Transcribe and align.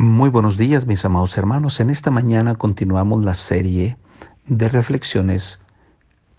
Muy 0.00 0.30
buenos 0.30 0.56
días, 0.56 0.86
mis 0.86 1.04
amados 1.04 1.36
hermanos. 1.36 1.80
En 1.80 1.90
esta 1.90 2.12
mañana 2.12 2.54
continuamos 2.54 3.24
la 3.24 3.34
serie 3.34 3.96
de 4.46 4.68
reflexiones 4.68 5.60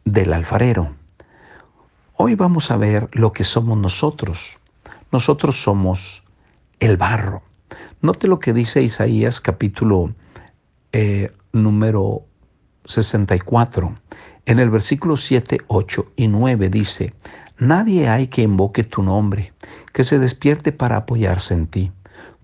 del 0.05 0.32
alfarero. 0.32 0.96
Hoy 2.16 2.36
vamos 2.36 2.71
a 2.71 2.77
ver 2.77 3.09
lo 3.11 3.34
que 3.34 3.43
somos 3.43 3.77
nosotros. 3.77 4.57
Nosotros 5.11 5.61
somos 5.61 6.23
el 6.80 6.95
barro. 6.95 7.41
Note 8.02 8.30
lo 8.30 8.39
que 8.39 8.54
dice 8.54 8.82
Isaías 8.82 9.41
capítulo 9.41 10.14
eh, 10.94 11.30
número 11.52 12.21
64. 12.86 13.94
En 14.46 14.60
el 14.60 14.70
versículo 14.70 15.18
7, 15.18 15.57
8 15.68 16.14
y 16.16 16.30
9 16.30 16.70
dice, 16.70 17.14
Nadie 17.57 18.07
hay 18.07 18.28
que 18.28 18.41
invoque 18.41 18.86
tu 18.86 19.04
nombre, 19.04 19.52
que 19.91 20.05
se 20.05 20.18
despierte 20.18 20.71
para 20.71 20.96
apoyarse 20.96 21.54
en 21.54 21.68
ti 21.68 21.91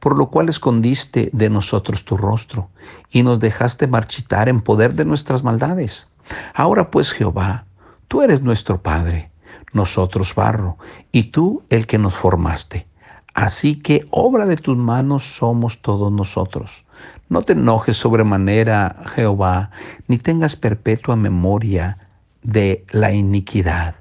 por 0.06 0.20
lo 0.20 0.28
cual 0.28 0.50
escondiste 0.50 1.32
de 1.34 1.50
nosotros 1.50 2.06
tu 2.06 2.16
rostro 2.16 2.70
y 3.10 3.24
nos 3.24 3.40
dejaste 3.40 3.88
marchitar 3.88 4.48
en 4.50 4.62
poder 4.62 4.94
de 4.94 5.04
nuestras 5.04 5.44
maldades. 5.44 6.08
Ahora 6.54 6.92
pues 6.92 7.12
Jehová, 7.12 7.66
tú 8.08 8.22
eres 8.22 8.44
nuestro 8.44 8.84
Padre, 8.84 9.32
nosotros 9.74 10.36
barro, 10.36 10.78
y 11.12 11.32
tú 11.32 11.64
el 11.72 11.88
que 11.88 11.98
nos 11.98 12.14
formaste. 12.14 12.86
Así 13.34 13.78
que 13.78 14.06
obra 14.12 14.46
de 14.46 14.58
tus 14.58 14.78
manos 14.78 15.24
somos 15.24 15.82
todos 15.82 16.12
nosotros. 16.12 16.86
No 17.28 17.42
te 17.42 17.54
enojes 17.54 17.98
sobremanera, 17.98 18.96
Jehová, 19.16 19.72
ni 20.08 20.20
tengas 20.20 20.56
perpetua 20.56 21.16
memoria 21.16 21.98
de 22.44 22.86
la 22.92 23.12
iniquidad. 23.12 23.96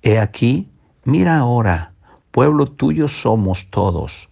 He 0.00 0.18
aquí, 0.18 0.70
mira 1.04 1.36
ahora, 1.36 1.92
pueblo 2.30 2.64
tuyo 2.64 3.08
somos 3.08 3.68
todos 3.68 4.29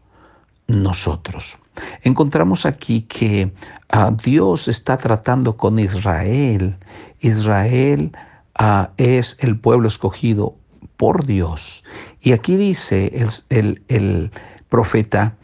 nosotros. 0.69 1.59
Encontramos 2.03 2.67
aquí 2.67 3.03
que 3.03 3.53
ah, 3.89 4.13
Dios 4.23 4.69
está 4.69 4.97
tratando 4.97 5.57
con 5.57 5.79
Israel. 5.79 6.77
Israel 7.21 8.13
ah, 8.55 8.91
es 8.97 9.37
el 9.41 9.59
pueblo 9.59 9.89
escogido 9.89 10.55
por 10.97 11.25
Dios. 11.25 11.83
Y 12.21 12.33
aquí 12.33 12.57
dice 12.57 13.13
el, 13.49 13.83
el 13.89 14.31
profeta 14.69 15.35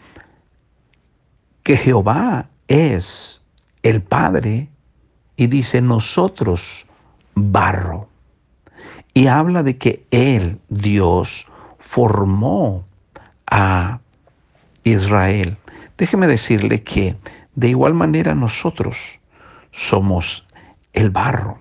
que 1.62 1.76
Jehová 1.76 2.48
es 2.68 3.40
el 3.82 4.02
Padre 4.02 4.68
y 5.36 5.46
dice 5.46 5.80
nosotros 5.80 6.86
barro. 7.34 8.08
Y 9.14 9.28
habla 9.28 9.62
de 9.62 9.78
que 9.78 10.04
Él, 10.10 10.58
Dios, 10.68 11.46
formó 11.78 12.84
a 13.46 14.00
Israel. 14.84 15.56
Déjeme 15.98 16.26
decirle 16.26 16.82
que 16.82 17.16
de 17.54 17.68
igual 17.68 17.94
manera 17.94 18.34
nosotros 18.34 19.20
somos 19.70 20.46
el 20.92 21.10
barro. 21.10 21.58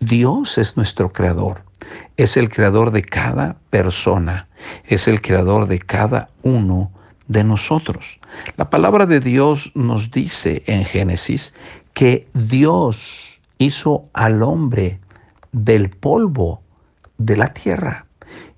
Dios 0.00 0.58
es 0.58 0.76
nuestro 0.76 1.12
creador. 1.12 1.62
Es 2.16 2.36
el 2.36 2.48
creador 2.48 2.90
de 2.90 3.02
cada 3.02 3.56
persona. 3.70 4.48
Es 4.84 5.06
el 5.08 5.20
creador 5.20 5.66
de 5.66 5.78
cada 5.78 6.28
uno 6.42 6.90
de 7.28 7.44
nosotros. 7.44 8.20
La 8.56 8.70
palabra 8.70 9.06
de 9.06 9.20
Dios 9.20 9.72
nos 9.74 10.10
dice 10.10 10.62
en 10.66 10.84
Génesis 10.84 11.54
que 11.94 12.28
Dios 12.34 13.40
hizo 13.58 14.04
al 14.12 14.42
hombre 14.42 15.00
del 15.52 15.90
polvo 15.90 16.62
de 17.18 17.36
la 17.36 17.52
tierra. 17.52 18.06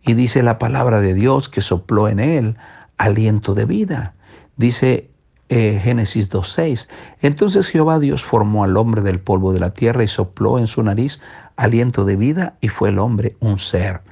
Y 0.02 0.14
dice 0.14 0.42
la 0.42 0.58
palabra 0.58 1.00
de 1.00 1.14
Dios 1.14 1.48
que 1.48 1.60
sopló 1.60 2.08
en 2.08 2.20
él 2.20 2.56
aliento 2.98 3.54
de 3.54 3.64
vida. 3.64 4.14
Dice 4.56 5.10
eh, 5.48 5.80
Génesis 5.82 6.30
2.6. 6.30 6.88
Entonces 7.22 7.68
Jehová 7.68 7.98
Dios 7.98 8.22
formó 8.22 8.64
al 8.64 8.76
hombre 8.76 9.00
del 9.00 9.18
polvo 9.18 9.52
de 9.52 9.60
la 9.60 9.72
tierra 9.72 10.04
y 10.04 10.08
sopló 10.08 10.58
en 10.58 10.66
su 10.66 10.82
nariz 10.82 11.20
aliento 11.56 12.04
de 12.04 12.16
vida 12.16 12.54
y 12.60 12.68
fue 12.68 12.90
el 12.90 12.98
hombre 12.98 13.36
un 13.40 13.58
ser 13.58 14.02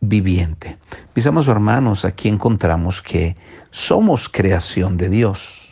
viviente. 0.00 0.78
Mis 1.14 1.26
hermanos, 1.26 2.04
aquí 2.04 2.28
encontramos 2.28 3.02
que 3.02 3.36
somos 3.70 4.28
creación 4.28 4.96
de 4.96 5.10
Dios. 5.10 5.68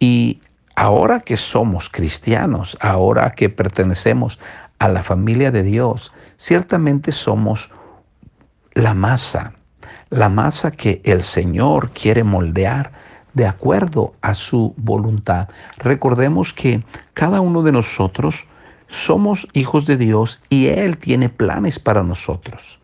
Y 0.00 0.40
ahora 0.74 1.20
que 1.20 1.36
somos 1.36 1.88
cristianos, 1.88 2.76
ahora 2.80 3.30
que 3.30 3.48
pertenecemos 3.48 4.40
a 4.78 4.88
la 4.88 5.02
familia 5.02 5.50
de 5.50 5.62
Dios, 5.62 6.12
ciertamente 6.36 7.12
somos 7.12 7.70
la 8.74 8.92
masa 8.92 9.54
la 10.10 10.28
masa 10.28 10.70
que 10.70 11.00
el 11.04 11.22
Señor 11.22 11.90
quiere 11.90 12.22
moldear 12.24 12.92
de 13.34 13.46
acuerdo 13.46 14.14
a 14.22 14.34
su 14.34 14.72
voluntad. 14.76 15.48
Recordemos 15.78 16.52
que 16.52 16.82
cada 17.12 17.40
uno 17.40 17.62
de 17.62 17.72
nosotros 17.72 18.46
somos 18.88 19.48
hijos 19.52 19.86
de 19.86 19.96
Dios 19.96 20.40
y 20.48 20.68
Él 20.68 20.96
tiene 20.96 21.28
planes 21.28 21.78
para 21.78 22.02
nosotros. 22.02 22.78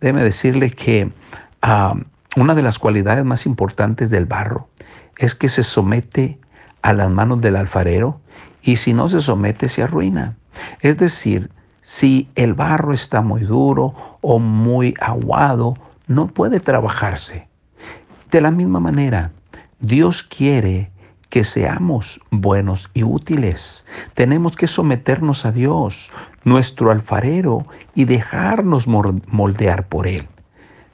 Déjeme 0.00 0.24
decirle 0.24 0.70
que 0.70 1.12
ah, 1.60 1.94
una 2.36 2.54
de 2.54 2.62
las 2.62 2.78
cualidades 2.78 3.24
más 3.24 3.46
importantes 3.46 4.10
del 4.10 4.26
barro 4.26 4.68
es 5.18 5.34
que 5.34 5.48
se 5.48 5.62
somete 5.62 6.38
a 6.80 6.92
las 6.92 7.10
manos 7.10 7.40
del 7.40 7.56
alfarero 7.56 8.20
y 8.62 8.76
si 8.76 8.94
no 8.94 9.08
se 9.08 9.20
somete 9.20 9.68
se 9.68 9.82
arruina. 9.82 10.34
Es 10.80 10.98
decir, 10.98 11.50
si 11.82 12.28
el 12.34 12.54
barro 12.54 12.92
está 12.92 13.20
muy 13.20 13.42
duro 13.42 14.18
o 14.22 14.38
muy 14.38 14.94
aguado 15.00 15.76
no 16.06 16.28
puede 16.28 16.60
trabajarse. 16.60 17.48
De 18.30 18.40
la 18.40 18.50
misma 18.50 18.80
manera, 18.80 19.30
Dios 19.80 20.22
quiere 20.22 20.90
que 21.28 21.44
seamos 21.44 22.20
buenos 22.30 22.90
y 22.92 23.04
útiles. 23.04 23.86
Tenemos 24.14 24.54
que 24.54 24.66
someternos 24.66 25.46
a 25.46 25.52
Dios, 25.52 26.10
nuestro 26.44 26.90
alfarero, 26.90 27.66
y 27.94 28.04
dejarnos 28.04 28.86
moldear 28.86 29.86
por 29.88 30.06
Él. 30.06 30.28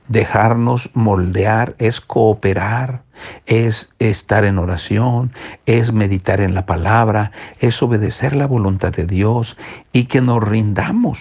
Dejarnos 0.06 0.90
moldear 0.94 1.74
es 1.78 2.00
cooperar, 2.00 3.02
es 3.46 3.92
estar 3.98 4.44
en 4.44 4.58
oración, 4.58 5.32
es 5.66 5.92
meditar 5.92 6.40
en 6.40 6.54
la 6.54 6.66
palabra, 6.66 7.32
es 7.58 7.82
obedecer 7.82 8.34
la 8.34 8.46
voluntad 8.46 8.92
de 8.92 9.06
Dios 9.06 9.56
y 9.92 10.04
que 10.04 10.20
nos 10.20 10.42
rindamos 10.42 11.20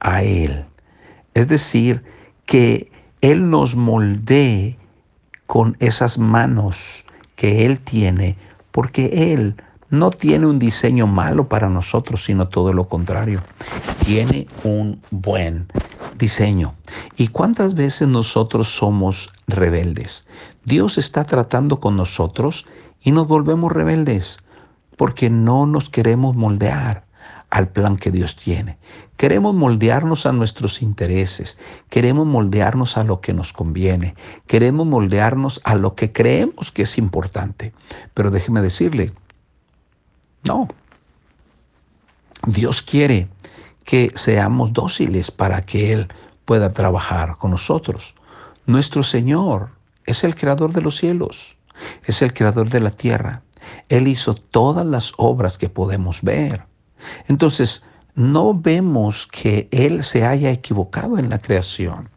a 0.00 0.22
Él. 0.22 0.64
Es 1.34 1.48
decir, 1.48 2.02
que 2.46 2.90
él 3.20 3.48
nos 3.50 3.74
moldee 3.74 4.76
con 5.46 5.76
esas 5.80 6.18
manos 6.18 7.04
que 7.34 7.64
Él 7.64 7.80
tiene, 7.80 8.36
porque 8.72 9.32
Él 9.32 9.54
no 9.90 10.10
tiene 10.10 10.46
un 10.46 10.58
diseño 10.58 11.06
malo 11.06 11.48
para 11.48 11.68
nosotros, 11.70 12.24
sino 12.24 12.48
todo 12.48 12.72
lo 12.72 12.88
contrario. 12.88 13.42
Tiene 14.04 14.48
un 14.64 15.00
buen 15.10 15.66
diseño. 16.18 16.74
¿Y 17.16 17.28
cuántas 17.28 17.74
veces 17.74 18.08
nosotros 18.08 18.68
somos 18.68 19.32
rebeldes? 19.46 20.26
Dios 20.64 20.98
está 20.98 21.24
tratando 21.24 21.78
con 21.78 21.96
nosotros 21.96 22.66
y 23.00 23.12
nos 23.12 23.28
volvemos 23.28 23.72
rebeldes 23.72 24.38
porque 24.96 25.30
no 25.30 25.66
nos 25.66 25.88
queremos 25.88 26.34
moldear 26.34 27.05
al 27.50 27.68
plan 27.68 27.96
que 27.96 28.10
Dios 28.10 28.36
tiene. 28.36 28.76
Queremos 29.16 29.54
moldearnos 29.54 30.26
a 30.26 30.32
nuestros 30.32 30.82
intereses, 30.82 31.58
queremos 31.88 32.26
moldearnos 32.26 32.96
a 32.96 33.04
lo 33.04 33.20
que 33.20 33.32
nos 33.32 33.52
conviene, 33.52 34.14
queremos 34.46 34.86
moldearnos 34.86 35.60
a 35.64 35.74
lo 35.74 35.94
que 35.94 36.12
creemos 36.12 36.72
que 36.72 36.82
es 36.82 36.98
importante. 36.98 37.72
Pero 38.14 38.30
déjeme 38.30 38.60
decirle, 38.60 39.12
no. 40.44 40.68
Dios 42.46 42.82
quiere 42.82 43.28
que 43.84 44.12
seamos 44.14 44.72
dóciles 44.72 45.30
para 45.30 45.64
que 45.64 45.92
Él 45.92 46.08
pueda 46.44 46.72
trabajar 46.72 47.36
con 47.38 47.52
nosotros. 47.52 48.14
Nuestro 48.66 49.02
Señor 49.02 49.70
es 50.04 50.24
el 50.24 50.34
creador 50.34 50.72
de 50.72 50.82
los 50.82 50.96
cielos, 50.96 51.56
es 52.04 52.20
el 52.20 52.34
creador 52.34 52.68
de 52.68 52.80
la 52.80 52.90
tierra. 52.90 53.42
Él 53.88 54.08
hizo 54.08 54.34
todas 54.34 54.86
las 54.86 55.12
obras 55.16 55.56
que 55.56 55.68
podemos 55.68 56.22
ver. 56.22 56.64
Entonces, 57.28 57.82
no 58.14 58.54
vemos 58.54 59.26
que 59.26 59.68
Él 59.70 60.02
se 60.02 60.24
haya 60.24 60.50
equivocado 60.50 61.18
en 61.18 61.30
la 61.30 61.38
creación. 61.38 62.08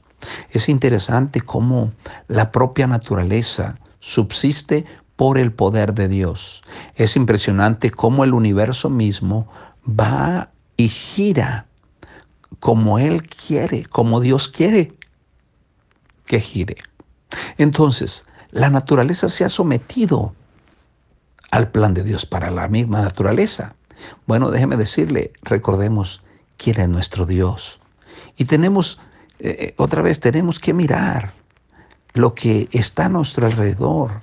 Es 0.52 0.70
interesante 0.70 1.42
cómo 1.42 1.92
la 2.28 2.52
propia 2.52 2.88
naturaleza 2.88 3.78
subsiste 4.00 4.86
por 5.16 5.38
el 5.38 5.52
poder 5.52 5.94
de 5.94 6.08
Dios. 6.08 6.64
Es 6.96 7.16
impresionante 7.16 7.92
cómo 7.92 8.24
el 8.24 8.34
universo 8.34 8.90
mismo 8.90 9.48
va 9.88 10.50
y 10.78 10.88
gira 10.88 11.66
como 12.60 13.00
Él 13.00 13.28
quiere, 13.28 13.86
como 13.86 14.22
Dios 14.22 14.48
quiere 14.48 14.94
que 16.26 16.40
gire. 16.40 16.78
Entonces, 17.58 18.26
la 18.52 18.70
naturaleza 18.70 19.30
se 19.30 19.44
ha 19.46 19.50
sometido 19.50 20.34
al 21.52 21.70
plan 21.70 21.94
de 21.94 22.04
Dios 22.04 22.26
para 22.26 22.50
la 22.52 22.68
misma 22.68 23.02
naturaleza. 23.02 23.76
Bueno, 24.28 24.52
déjeme 24.52 24.78
decirle, 24.78 25.32
recordemos 25.42 26.22
quién 26.58 26.80
es 26.80 26.90
nuestro 26.90 27.26
Dios. 27.26 27.80
Y 28.38 28.46
tenemos, 28.46 29.00
eh, 29.40 29.56
eh, 29.60 29.74
otra 29.78 30.02
vez, 30.02 30.20
tenemos 30.20 30.60
que 30.60 30.74
mirar 30.74 31.34
lo 32.14 32.34
que 32.34 32.68
está 32.72 33.06
a 33.06 33.10
nuestro 33.10 33.46
alrededor 33.46 34.22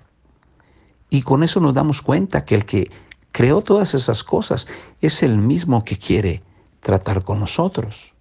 Y 1.09 1.23
con 1.23 1.45
eso 1.45 1.61
nos 1.61 1.73
damos 1.73 2.03
cuenta 2.03 2.45
que 2.45 2.57
el 2.57 2.65
que 2.65 2.91
creó 3.31 3.63
todas 3.63 3.95
esas 3.95 4.25
cosas 4.25 4.67
es 5.01 5.23
el 5.23 5.39
mismo 5.39 5.85
que 5.85 5.99
quiere 5.99 6.43
tratar 6.81 7.23
con 7.23 7.39
nosotros. 7.39 8.13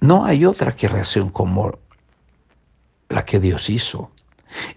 No 0.00 0.24
hay 0.24 0.46
otra 0.46 0.76
creación 0.76 1.30
como 1.30 1.78
la 3.08 3.24
que 3.24 3.40
Dios 3.40 3.70
hizo. 3.70 4.10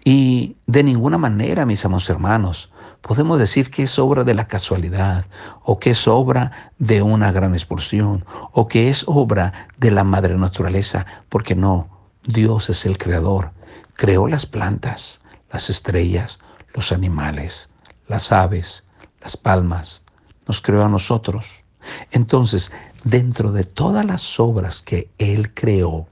Y 0.04 0.56
de 0.66 0.82
ninguna 0.82 1.18
manera, 1.18 1.66
mis 1.66 1.84
amados 1.84 2.10
hermanos, 2.10 2.72
podemos 3.02 3.38
decir 3.38 3.70
que 3.70 3.84
es 3.84 3.98
obra 3.98 4.24
de 4.24 4.34
la 4.34 4.48
casualidad, 4.48 5.26
o 5.64 5.78
que 5.78 5.90
es 5.90 6.08
obra 6.08 6.72
de 6.78 7.02
una 7.02 7.32
gran 7.32 7.54
expulsión, 7.54 8.24
o 8.52 8.68
que 8.68 8.88
es 8.88 9.04
obra 9.06 9.68
de 9.78 9.90
la 9.90 10.04
madre 10.04 10.36
naturaleza, 10.36 11.06
porque 11.28 11.54
no, 11.54 11.88
Dios 12.26 12.70
es 12.70 12.84
el 12.86 12.98
creador. 12.98 13.52
Creó 13.94 14.28
las 14.28 14.46
plantas, 14.46 15.20
las 15.52 15.70
estrellas, 15.70 16.38
los 16.74 16.92
animales, 16.92 17.68
las 18.06 18.32
aves, 18.32 18.84
las 19.20 19.36
palmas, 19.36 20.02
nos 20.46 20.60
creó 20.60 20.84
a 20.84 20.88
nosotros. 20.88 21.64
Entonces, 22.10 22.72
dentro 23.04 23.52
de 23.52 23.64
todas 23.64 24.04
las 24.04 24.38
obras 24.40 24.82
que 24.82 25.10
Él 25.18 25.54
creó, 25.54 26.06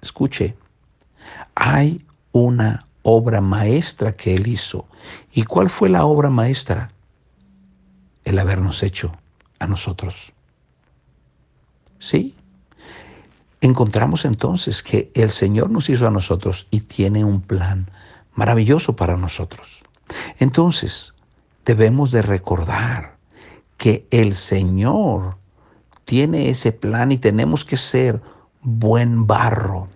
escuche, 0.00 0.56
hay 1.54 2.04
una 2.32 2.86
obra 3.08 3.40
maestra 3.40 4.16
que 4.16 4.34
Él 4.34 4.48
hizo. 4.48 4.84
¿Y 5.32 5.44
cuál 5.44 5.70
fue 5.70 5.88
la 5.88 6.04
obra 6.04 6.28
maestra? 6.28 6.90
El 8.24 8.36
habernos 8.36 8.82
hecho 8.82 9.12
a 9.60 9.68
nosotros. 9.68 10.32
¿Sí? 12.00 12.34
Encontramos 13.60 14.24
entonces 14.24 14.82
que 14.82 15.12
el 15.14 15.30
Señor 15.30 15.70
nos 15.70 15.88
hizo 15.88 16.08
a 16.08 16.10
nosotros 16.10 16.66
y 16.72 16.80
tiene 16.80 17.24
un 17.24 17.42
plan 17.42 17.88
maravilloso 18.34 18.96
para 18.96 19.16
nosotros. 19.16 19.84
Entonces, 20.40 21.14
debemos 21.64 22.10
de 22.10 22.22
recordar 22.22 23.18
que 23.76 24.04
el 24.10 24.34
Señor 24.34 25.36
tiene 26.04 26.50
ese 26.50 26.72
plan 26.72 27.12
y 27.12 27.18
tenemos 27.18 27.64
que 27.64 27.76
ser 27.76 28.20
buen 28.62 29.28
barro, 29.28 29.86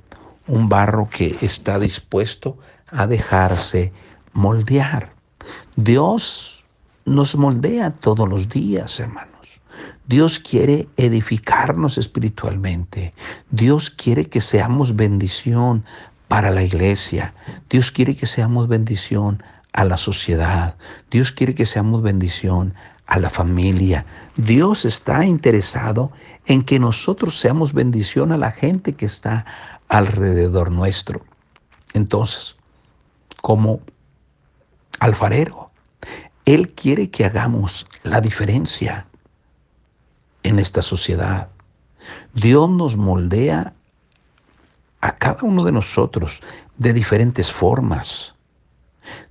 un 0.47 0.69
barro 0.69 1.09
que 1.11 1.37
está 1.41 1.81
dispuesto 1.81 2.57
a 2.91 3.07
dejarse 3.07 3.93
moldear. 4.33 5.13
Dios 5.77 6.65
nos 7.05 7.37
moldea 7.37 7.91
todos 7.91 8.29
los 8.29 8.49
días, 8.49 9.01
hermanos. 9.01 9.31
Dios 10.07 10.41
quiere 10.41 10.89
edificarnos 10.97 11.97
espiritualmente. 11.97 13.15
Dios 13.51 13.91
quiere 13.91 14.29
que 14.29 14.41
seamos 14.41 14.97
bendición 14.97 15.85
para 16.29 16.51
la 16.51 16.63
iglesia. 16.63 17.33
Dios 17.69 17.91
quiere 17.91 18.17
que 18.17 18.27
seamos 18.27 18.69
bendición 18.69 19.43
a 19.73 19.85
la 19.85 19.97
sociedad. 19.97 20.77
Dios 21.11 21.31
quiere 21.33 21.55
que 21.55 21.67
seamos 21.67 22.03
bendición 22.03 22.75
a 23.07 23.19
la 23.19 23.31
familia. 23.31 24.05
Dios 24.37 24.85
está 24.85 25.25
interesado 25.25 26.13
en 26.47 26.63
que 26.63 26.79
nosotros 26.79 27.39
seamos 27.39 27.73
bendición 27.73 28.33
a 28.33 28.39
la 28.39 28.51
gente 28.51 28.95
que 28.95 29.07
está 29.07 29.45
alrededor 29.89 30.71
nuestro. 30.71 31.23
Entonces, 31.95 32.57
como 33.41 33.81
alfarero, 34.99 35.71
Él 36.45 36.73
quiere 36.73 37.11
que 37.11 37.25
hagamos 37.25 37.87
la 38.03 38.21
diferencia 38.21 39.07
en 40.43 40.59
esta 40.59 40.83
sociedad. 40.83 41.49
Dios 42.35 42.69
nos 42.71 42.97
moldea 42.97 43.73
a 45.01 45.17
cada 45.17 45.43
uno 45.43 45.65
de 45.65 45.73
nosotros 45.73 46.43
de 46.79 46.93
diferentes 46.93 47.51
formas. 47.51 48.35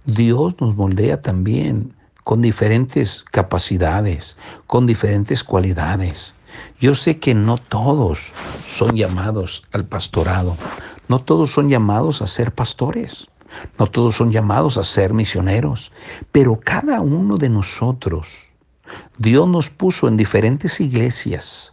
Dios 0.05 0.55
nos 0.59 0.75
moldea 0.75 1.21
también 1.21 1.93
con 2.23 2.41
diferentes 2.41 3.25
capacidades, 3.31 4.37
con 4.67 4.85
diferentes 4.85 5.43
cualidades. 5.43 6.33
Yo 6.79 6.95
sé 6.95 7.19
que 7.19 7.33
no 7.33 7.57
todos 7.57 8.33
son 8.65 8.95
llamados 8.95 9.63
al 9.71 9.85
pastorado, 9.85 10.55
no 11.07 11.19
todos 11.19 11.51
son 11.51 11.69
llamados 11.69 12.21
a 12.21 12.27
ser 12.27 12.51
pastores, 12.51 13.27
no 13.77 13.87
todos 13.87 14.15
son 14.15 14.31
llamados 14.31 14.77
a 14.77 14.83
ser 14.83 15.13
misioneros, 15.13 15.91
pero 16.31 16.59
cada 16.59 17.01
uno 17.01 17.37
de 17.37 17.49
nosotros, 17.49 18.49
Dios 19.17 19.47
nos 19.47 19.69
puso 19.69 20.07
en 20.07 20.17
diferentes 20.17 20.79
iglesias 20.79 21.71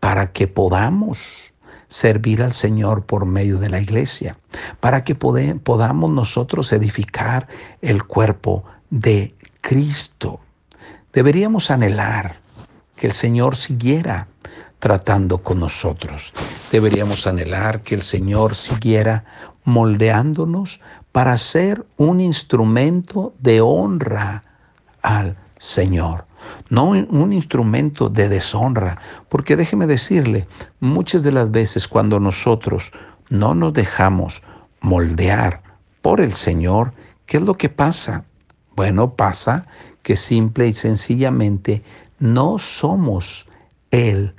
para 0.00 0.32
que 0.32 0.48
podamos 0.48 1.52
servir 1.88 2.42
al 2.42 2.54
Señor 2.54 3.04
por 3.04 3.26
medio 3.26 3.58
de 3.58 3.68
la 3.68 3.80
iglesia, 3.80 4.38
para 4.80 5.04
que 5.04 5.14
podamos 5.14 6.10
nosotros 6.10 6.72
edificar 6.72 7.46
el 7.82 8.02
cuerpo 8.04 8.64
de 8.90 9.34
Cristo. 9.60 10.40
Deberíamos 11.12 11.70
anhelar 11.70 12.40
que 12.96 13.06
el 13.06 13.12
Señor 13.12 13.56
siguiera 13.56 14.28
tratando 14.78 15.38
con 15.38 15.60
nosotros. 15.60 16.32
Deberíamos 16.72 17.26
anhelar 17.26 17.82
que 17.82 17.94
el 17.94 18.02
Señor 18.02 18.54
siguiera 18.54 19.24
moldeándonos 19.64 20.80
para 21.12 21.38
ser 21.38 21.86
un 21.96 22.20
instrumento 22.20 23.34
de 23.38 23.60
honra 23.60 24.42
al 25.02 25.36
Señor 25.58 26.24
no 26.68 26.88
un 26.88 27.32
instrumento 27.32 28.08
de 28.08 28.28
deshonra, 28.28 28.98
porque 29.28 29.56
déjeme 29.56 29.86
decirle, 29.86 30.46
muchas 30.80 31.22
de 31.22 31.32
las 31.32 31.50
veces 31.50 31.86
cuando 31.86 32.18
nosotros 32.20 32.92
no 33.30 33.54
nos 33.54 33.72
dejamos 33.72 34.42
moldear 34.80 35.62
por 36.00 36.20
el 36.20 36.32
Señor, 36.32 36.92
¿qué 37.26 37.36
es 37.36 37.42
lo 37.42 37.56
que 37.56 37.68
pasa? 37.68 38.24
Bueno, 38.74 39.14
pasa 39.14 39.66
que 40.02 40.16
simple 40.16 40.68
y 40.68 40.74
sencillamente 40.74 41.82
no 42.18 42.58
somos 42.58 43.46
el 43.90 44.34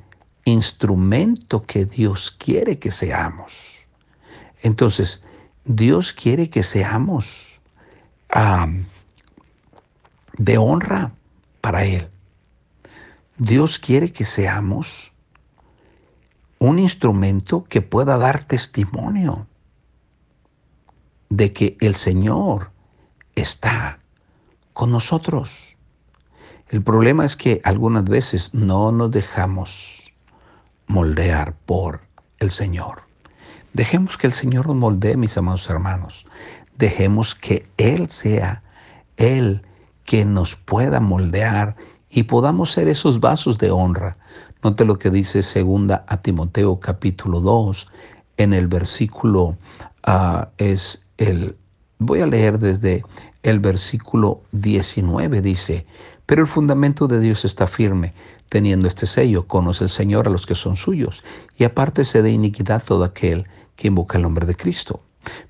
instrumento 0.45 1.63
que 1.63 1.85
Dios 1.85 2.31
quiere 2.31 2.79
que 2.79 2.91
seamos. 2.91 3.53
Entonces, 4.63 5.23
Dios 5.65 6.11
quiere 6.11 6.49
que 6.49 6.61
seamos 6.61 7.47
de 10.37 10.57
honra 10.57 11.11
para 11.61 11.85
Él. 11.85 12.09
Dios 13.37 13.79
quiere 13.79 14.11
que 14.11 14.25
seamos 14.25 15.13
un 16.59 16.79
instrumento 16.79 17.63
que 17.63 17.81
pueda 17.81 18.17
dar 18.17 18.43
testimonio 18.43 19.47
de 21.29 21.51
que 21.51 21.77
el 21.79 21.95
Señor 21.95 22.71
está 23.35 23.99
con 24.73 24.91
nosotros. 24.91 25.75
El 26.69 26.81
problema 26.81 27.23
es 27.23 27.35
que 27.35 27.61
algunas 27.63 28.03
veces 28.03 28.53
no 28.53 28.91
nos 28.91 29.11
dejamos 29.11 30.11
moldear 30.87 31.53
por 31.65 32.01
el 32.39 32.51
Señor. 32.51 33.12
Dejemos 33.73 34.17
que 34.17 34.27
el 34.27 34.33
Señor 34.33 34.67
nos 34.67 34.75
moldee, 34.75 35.17
mis 35.17 35.37
amados 35.37 35.69
hermanos. 35.69 36.25
Dejemos 36.77 37.35
que 37.35 37.67
Él 37.77 38.09
sea 38.09 38.61
Él 39.17 39.61
que 40.05 40.25
nos 40.25 40.55
pueda 40.55 40.99
moldear 40.99 41.75
y 42.09 42.23
podamos 42.23 42.71
ser 42.71 42.87
esos 42.87 43.19
vasos 43.19 43.57
de 43.57 43.71
honra. 43.71 44.17
Note 44.63 44.85
lo 44.85 44.97
que 44.97 45.09
dice 45.09 45.41
segunda 45.43 46.05
a 46.07 46.17
Timoteo 46.21 46.79
capítulo 46.79 47.39
2 47.41 47.89
en 48.37 48.53
el 48.53 48.67
versículo 48.67 49.57
uh, 50.07 50.45
es 50.57 51.05
el 51.17 51.57
voy 51.99 52.21
a 52.21 52.27
leer 52.27 52.59
desde 52.59 53.03
el 53.43 53.59
versículo 53.59 54.41
19 54.51 55.41
dice, 55.41 55.85
pero 56.25 56.41
el 56.41 56.47
fundamento 56.47 57.07
de 57.07 57.19
Dios 57.19 57.43
está 57.45 57.67
firme, 57.67 58.13
teniendo 58.53 58.87
este 58.87 59.07
sello, 59.07 59.47
conoce 59.47 59.83
el 59.83 59.89
Señor 59.89 60.27
a 60.27 60.29
los 60.29 60.45
que 60.45 60.53
son 60.53 60.75
suyos, 60.75 61.23
y 61.57 61.63
apártese 61.63 62.21
de 62.21 62.29
iniquidad 62.29 62.83
todo 62.83 63.03
aquel 63.03 63.47
que 63.75 63.87
invoca 63.87 64.17
el 64.17 64.21
nombre 64.21 64.45
de 64.45 64.55
Cristo. 64.55 65.01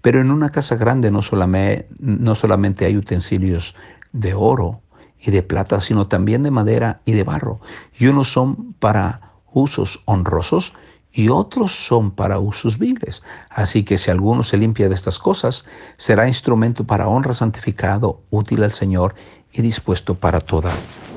Pero 0.01 0.22
en 0.22 0.31
una 0.31 0.51
casa 0.51 0.77
grande 0.77 1.12
no 1.12 1.22
solamente, 1.22 2.86
hay 2.86 2.95
utensilios 2.95 3.75
de 4.13 4.33
oro 4.33 4.79
y 5.19 5.31
de 5.31 5.43
plata, 5.43 5.81
sino 5.81 6.07
también 6.07 6.43
de 6.43 6.51
madera 6.51 7.01
y 7.03 7.12
de 7.12 7.24
barro. 7.24 7.60
Y 8.00 8.07
unos 8.07 8.31
son 8.31 8.72
para 8.79 9.33
usos 9.51 10.01
honrosos 10.05 10.74
y 11.12 11.27
otros 11.27 11.74
son 11.74 12.10
para 12.12 12.39
usos 12.39 12.79
viles. 12.79 13.22
Así 13.50 13.83
que 13.83 13.98
si 13.98 14.12
alguno 14.12 14.43
se 14.43 14.55
limpia 14.55 14.88
de 14.88 14.95
estas 14.95 15.19
cosas, 15.19 15.65
será 15.98 16.25
instrumento 16.25 16.86
para 16.86 17.10
honra, 17.10 17.33
santificado, 17.33 18.22
útil 18.29 18.63
al 18.63 18.72
Señor 18.72 19.13
y 19.51 19.62
dispuesto 19.62 20.15
para 20.15 20.39
toda 20.39 20.72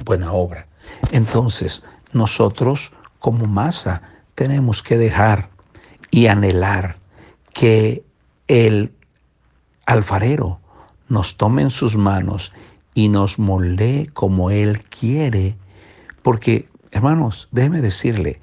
buena 0.04 0.32
obra. 0.32 0.66
Entonces, 1.12 1.82
nosotros 2.12 2.92
como 3.18 3.46
masa 3.46 4.02
tenemos 4.34 4.82
que 4.82 4.98
dejar 4.98 5.50
y 6.10 6.26
anhelar 6.26 6.96
que 7.52 8.04
el 8.48 8.92
alfarero 9.86 10.60
nos 11.08 11.36
tome 11.36 11.62
en 11.62 11.70
sus 11.70 11.96
manos 11.96 12.52
y 12.94 13.08
nos 13.08 13.38
moldee 13.38 14.08
como 14.08 14.50
Él 14.50 14.82
quiere. 14.84 15.56
Porque, 16.22 16.68
hermanos, 16.90 17.48
déjeme 17.52 17.80
decirle, 17.80 18.40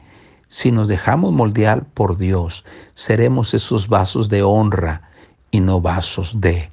si 0.47 0.71
nos 0.71 0.88
dejamos 0.88 1.33
moldear 1.33 1.83
por 1.83 2.17
Dios, 2.17 2.63
seremos 2.93 3.53
esos 3.53 3.88
vasos 3.88 4.29
de 4.29 4.43
honra 4.43 5.09
y 5.51 5.59
no 5.59 5.81
vasos 5.81 6.39
de 6.39 6.69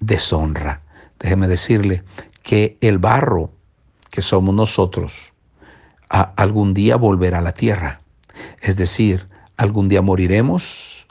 deshonra. 0.00 0.82
déjeme 1.18 1.48
decirle 1.48 2.02
que 2.42 2.76
el 2.80 2.98
barro 2.98 3.50
que 4.12 4.22
somos 4.22 4.54
nosotros 4.54 5.32
algún 6.12 6.74
día 6.74 6.96
volverá 6.96 7.38
a 7.38 7.42
la 7.42 7.52
tierra. 7.52 8.00
Es 8.60 8.76
decir, 8.76 9.26
algún 9.56 9.88
día 9.88 10.02
moriremos 10.02 11.06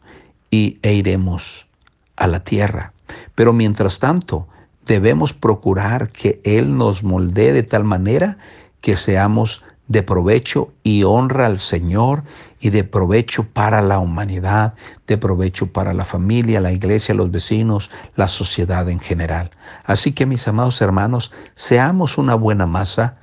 y, 0.51 0.77
e 0.81 0.93
iremos 0.93 1.67
a 2.15 2.27
la 2.27 2.43
tierra. 2.43 2.93
Pero 3.35 3.51
mientras 3.53 3.99
tanto, 3.99 4.47
debemos 4.85 5.33
procurar 5.33 6.09
que 6.09 6.39
Él 6.43 6.77
nos 6.77 7.03
moldee 7.03 7.51
de 7.53 7.63
tal 7.63 7.83
manera 7.83 8.37
que 8.79 8.95
seamos 8.95 9.63
de 9.91 10.03
provecho 10.03 10.71
y 10.83 11.03
honra 11.03 11.47
al 11.47 11.59
Señor 11.59 12.23
y 12.61 12.69
de 12.69 12.85
provecho 12.85 13.43
para 13.43 13.81
la 13.81 13.99
humanidad, 13.99 14.73
de 15.05 15.17
provecho 15.17 15.67
para 15.67 15.93
la 15.93 16.05
familia, 16.05 16.61
la 16.61 16.71
iglesia, 16.71 17.13
los 17.13 17.29
vecinos, 17.29 17.91
la 18.15 18.29
sociedad 18.29 18.87
en 18.87 19.01
general. 19.01 19.51
Así 19.83 20.13
que 20.13 20.25
mis 20.25 20.47
amados 20.47 20.81
hermanos, 20.81 21.33
seamos 21.55 22.17
una 22.17 22.35
buena 22.35 22.65
masa 22.65 23.17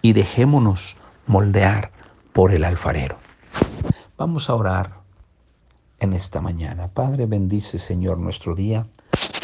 y 0.00 0.14
dejémonos 0.14 0.96
moldear 1.26 1.90
por 2.32 2.52
el 2.52 2.64
alfarero. 2.64 3.18
Vamos 4.16 4.48
a 4.48 4.54
orar 4.54 4.94
en 5.98 6.14
esta 6.14 6.40
mañana. 6.40 6.88
Padre, 6.88 7.26
bendice 7.26 7.78
Señor 7.78 8.16
nuestro 8.16 8.54
día. 8.54 8.86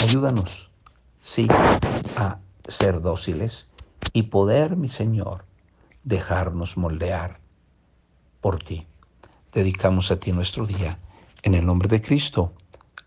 Ayúdanos, 0.00 0.70
sí, 1.20 1.48
a 2.16 2.38
ser 2.66 3.02
dóciles 3.02 3.68
y 4.14 4.22
poder, 4.22 4.76
mi 4.76 4.88
Señor, 4.88 5.44
dejarnos 6.04 6.76
moldear 6.76 7.40
por 8.40 8.62
ti. 8.62 8.86
Dedicamos 9.52 10.10
a 10.10 10.18
ti 10.18 10.32
nuestro 10.32 10.66
día. 10.66 10.98
En 11.42 11.54
el 11.54 11.66
nombre 11.66 11.88
de 11.88 12.00
Cristo. 12.00 12.52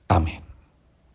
Amén. 0.08 0.45